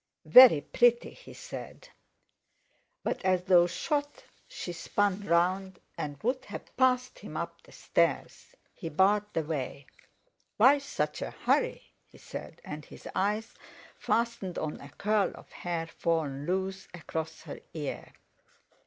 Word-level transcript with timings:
"Very 0.25 0.61
pretty!" 0.61 1.11
he 1.11 1.31
said. 1.35 1.87
But 3.03 3.23
as 3.23 3.43
though 3.43 3.67
shot 3.67 4.23
she 4.47 4.73
spun 4.73 5.27
round, 5.27 5.79
and 5.95 6.17
would 6.23 6.43
have 6.45 6.75
passed 6.75 7.19
him 7.19 7.37
up 7.37 7.61
the 7.61 7.71
stairs. 7.71 8.55
He 8.73 8.89
barred 8.89 9.31
the 9.33 9.43
way. 9.43 9.85
"Why 10.57 10.79
such 10.79 11.21
a 11.21 11.29
hurry?" 11.29 11.93
he 12.03 12.17
said, 12.17 12.59
and 12.65 12.83
his 12.83 13.07
eyes 13.13 13.53
fastened 13.99 14.57
on 14.57 14.81
a 14.81 14.89
curl 14.89 15.33
of 15.35 15.51
hair 15.51 15.85
fallen 15.85 16.47
loose 16.47 16.87
across 16.95 17.41
her 17.43 17.59
ear.... 17.75 18.11